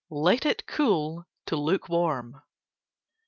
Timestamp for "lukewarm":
1.55-2.41